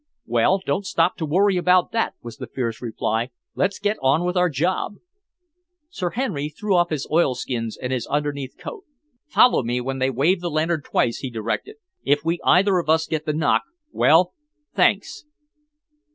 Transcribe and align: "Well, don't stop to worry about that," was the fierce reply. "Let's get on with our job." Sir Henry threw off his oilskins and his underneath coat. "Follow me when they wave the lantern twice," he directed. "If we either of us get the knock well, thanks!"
"Well, 0.25 0.59
don't 0.65 0.87
stop 0.87 1.15
to 1.17 1.27
worry 1.27 1.57
about 1.57 1.91
that," 1.91 2.15
was 2.23 2.37
the 2.37 2.47
fierce 2.47 2.81
reply. 2.81 3.29
"Let's 3.53 3.77
get 3.77 3.97
on 4.01 4.25
with 4.25 4.35
our 4.35 4.49
job." 4.49 4.95
Sir 5.91 6.09
Henry 6.09 6.49
threw 6.49 6.75
off 6.75 6.89
his 6.89 7.07
oilskins 7.11 7.77
and 7.77 7.93
his 7.93 8.07
underneath 8.07 8.55
coat. 8.57 8.83
"Follow 9.27 9.61
me 9.61 9.79
when 9.79 9.99
they 9.99 10.09
wave 10.09 10.41
the 10.41 10.49
lantern 10.49 10.81
twice," 10.81 11.17
he 11.17 11.29
directed. 11.29 11.75
"If 12.03 12.25
we 12.25 12.39
either 12.43 12.79
of 12.79 12.89
us 12.89 13.05
get 13.05 13.27
the 13.27 13.33
knock 13.33 13.61
well, 13.91 14.33
thanks!" 14.73 15.25